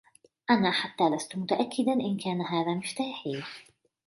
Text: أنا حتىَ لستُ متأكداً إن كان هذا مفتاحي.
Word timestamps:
أنا 0.49 0.71
حتىَ 0.71 1.03
لستُ 1.03 1.35
متأكداً 1.37 1.93
إن 1.93 2.17
كان 2.17 2.41
هذا 2.41 2.73
مفتاحي. 2.73 3.43